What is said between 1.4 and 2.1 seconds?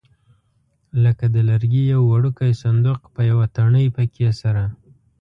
لرګي یو